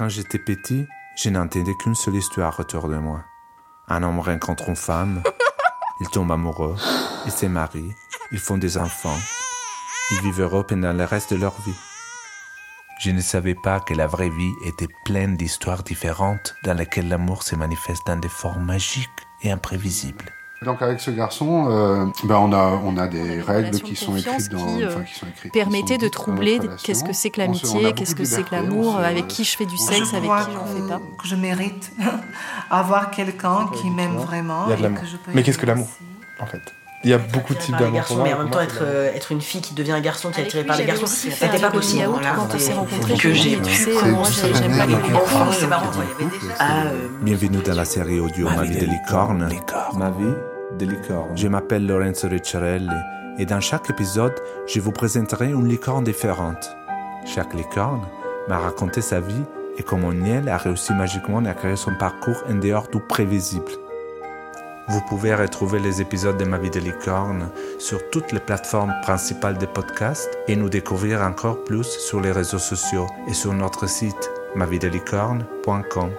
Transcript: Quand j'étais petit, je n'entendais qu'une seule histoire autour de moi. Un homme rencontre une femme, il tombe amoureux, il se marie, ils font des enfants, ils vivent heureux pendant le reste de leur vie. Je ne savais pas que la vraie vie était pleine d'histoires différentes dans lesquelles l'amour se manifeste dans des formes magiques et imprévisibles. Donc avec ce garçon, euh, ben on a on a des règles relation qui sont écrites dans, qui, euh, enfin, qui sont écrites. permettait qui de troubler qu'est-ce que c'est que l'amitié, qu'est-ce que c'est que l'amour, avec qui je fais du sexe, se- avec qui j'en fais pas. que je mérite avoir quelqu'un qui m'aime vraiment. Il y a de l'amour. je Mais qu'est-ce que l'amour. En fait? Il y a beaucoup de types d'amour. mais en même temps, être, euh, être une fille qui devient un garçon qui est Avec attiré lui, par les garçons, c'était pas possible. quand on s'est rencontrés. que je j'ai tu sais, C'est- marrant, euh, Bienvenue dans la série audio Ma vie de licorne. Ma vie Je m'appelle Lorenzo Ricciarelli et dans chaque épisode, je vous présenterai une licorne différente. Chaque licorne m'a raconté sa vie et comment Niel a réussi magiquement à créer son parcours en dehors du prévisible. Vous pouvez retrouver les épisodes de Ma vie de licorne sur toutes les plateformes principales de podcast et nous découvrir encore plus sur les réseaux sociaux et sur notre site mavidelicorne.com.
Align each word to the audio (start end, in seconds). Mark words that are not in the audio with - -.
Quand 0.00 0.08
j'étais 0.08 0.38
petit, 0.38 0.88
je 1.14 1.28
n'entendais 1.28 1.74
qu'une 1.74 1.94
seule 1.94 2.16
histoire 2.16 2.58
autour 2.58 2.88
de 2.88 2.96
moi. 2.96 3.22
Un 3.86 4.02
homme 4.02 4.20
rencontre 4.20 4.70
une 4.70 4.74
femme, 4.74 5.22
il 6.00 6.08
tombe 6.08 6.32
amoureux, 6.32 6.74
il 7.26 7.30
se 7.30 7.44
marie, 7.44 7.92
ils 8.32 8.38
font 8.38 8.56
des 8.56 8.78
enfants, 8.78 9.18
ils 10.12 10.22
vivent 10.22 10.40
heureux 10.40 10.64
pendant 10.64 10.94
le 10.94 11.04
reste 11.04 11.34
de 11.34 11.38
leur 11.38 11.52
vie. 11.60 11.76
Je 13.02 13.10
ne 13.10 13.20
savais 13.20 13.54
pas 13.54 13.78
que 13.78 13.92
la 13.92 14.06
vraie 14.06 14.30
vie 14.30 14.54
était 14.64 14.88
pleine 15.04 15.36
d'histoires 15.36 15.82
différentes 15.82 16.54
dans 16.64 16.72
lesquelles 16.72 17.10
l'amour 17.10 17.42
se 17.42 17.54
manifeste 17.54 18.06
dans 18.06 18.16
des 18.16 18.30
formes 18.30 18.64
magiques 18.64 19.10
et 19.42 19.50
imprévisibles. 19.50 20.32
Donc 20.62 20.82
avec 20.82 21.00
ce 21.00 21.10
garçon, 21.10 21.68
euh, 21.70 22.04
ben 22.24 22.36
on 22.36 22.52
a 22.52 22.78
on 22.84 22.98
a 22.98 23.06
des 23.06 23.40
règles 23.40 23.68
relation 23.68 23.86
qui 23.86 23.96
sont 23.96 24.14
écrites 24.14 24.50
dans, 24.50 24.58
qui, 24.76 24.84
euh, 24.84 24.88
enfin, 24.88 25.04
qui 25.04 25.14
sont 25.18 25.26
écrites. 25.26 25.52
permettait 25.54 25.96
qui 25.96 26.04
de 26.04 26.08
troubler 26.08 26.60
qu'est-ce 26.84 27.02
que 27.02 27.14
c'est 27.14 27.30
que 27.30 27.40
l'amitié, 27.40 27.94
qu'est-ce 27.94 28.14
que 28.14 28.24
c'est 28.24 28.42
que 28.42 28.54
l'amour, 28.54 28.98
avec 28.98 29.26
qui 29.26 29.44
je 29.44 29.56
fais 29.56 29.64
du 29.64 29.78
sexe, 29.78 30.10
se- 30.10 30.16
avec 30.16 30.28
qui 30.30 30.52
j'en 30.52 30.66
fais 30.66 30.86
pas. 30.86 31.00
que 31.18 31.26
je 31.26 31.34
mérite 31.34 31.90
avoir 32.70 33.10
quelqu'un 33.10 33.68
qui 33.80 33.88
m'aime 33.88 34.16
vraiment. 34.16 34.64
Il 34.66 34.70
y 34.70 34.72
a 34.74 34.76
de 34.76 34.82
l'amour. 34.82 35.00
je 35.04 35.16
Mais 35.32 35.42
qu'est-ce 35.42 35.56
que 35.56 35.64
l'amour. 35.64 35.88
En 36.40 36.44
fait? 36.46 36.60
Il 37.04 37.08
y 37.08 37.14
a 37.14 37.18
beaucoup 37.18 37.54
de 37.54 37.58
types 37.58 37.74
d'amour. 37.78 38.02
mais 38.22 38.34
en 38.34 38.40
même 38.40 38.50
temps, 38.50 38.60
être, 38.60 38.80
euh, 38.82 39.10
être 39.14 39.32
une 39.32 39.40
fille 39.40 39.62
qui 39.62 39.72
devient 39.72 39.92
un 39.92 40.00
garçon 40.02 40.28
qui 40.28 40.34
est 40.34 40.40
Avec 40.40 40.48
attiré 40.48 40.62
lui, 40.64 40.68
par 40.68 40.76
les 40.76 40.84
garçons, 40.84 41.06
c'était 41.06 41.58
pas 41.58 41.70
possible. 41.70 42.04
quand 42.36 42.48
on 42.54 42.58
s'est 42.58 42.74
rencontrés. 42.74 43.14
que 43.14 43.32
je 43.32 43.32
j'ai 43.32 43.58
tu 43.62 43.72
sais, 43.74 43.92
C'est- 43.94 45.66
marrant, 45.66 45.86
euh, 46.60 47.08
Bienvenue 47.22 47.62
dans 47.62 47.74
la 47.74 47.86
série 47.86 48.20
audio 48.20 48.50
Ma 48.50 48.64
vie 48.64 48.76
de 48.76 48.84
licorne. 48.84 49.48
Ma 49.96 50.10
vie 50.10 50.34
Je 51.34 51.48
m'appelle 51.48 51.86
Lorenzo 51.86 52.28
Ricciarelli 52.28 52.88
et 53.38 53.46
dans 53.46 53.60
chaque 53.60 53.90
épisode, 53.90 54.34
je 54.66 54.80
vous 54.80 54.92
présenterai 54.92 55.50
une 55.50 55.68
licorne 55.68 56.04
différente. 56.04 56.76
Chaque 57.24 57.54
licorne 57.54 58.06
m'a 58.48 58.58
raconté 58.58 59.00
sa 59.00 59.20
vie 59.20 59.44
et 59.78 59.82
comment 59.82 60.12
Niel 60.12 60.48
a 60.48 60.56
réussi 60.56 60.92
magiquement 60.92 61.44
à 61.44 61.54
créer 61.54 61.76
son 61.76 61.94
parcours 61.94 62.42
en 62.48 62.54
dehors 62.54 62.88
du 62.88 63.00
prévisible. 63.00 63.72
Vous 64.88 65.00
pouvez 65.08 65.34
retrouver 65.34 65.78
les 65.78 66.00
épisodes 66.00 66.36
de 66.36 66.44
Ma 66.44 66.58
vie 66.58 66.70
de 66.70 66.80
licorne 66.80 67.48
sur 67.78 68.10
toutes 68.10 68.32
les 68.32 68.40
plateformes 68.40 68.94
principales 69.02 69.58
de 69.58 69.66
podcast 69.66 70.28
et 70.48 70.56
nous 70.56 70.68
découvrir 70.68 71.22
encore 71.22 71.62
plus 71.64 71.86
sur 71.86 72.20
les 72.20 72.32
réseaux 72.32 72.58
sociaux 72.58 73.06
et 73.28 73.34
sur 73.34 73.54
notre 73.54 73.88
site 73.88 74.30
mavidelicorne.com. 74.56 76.10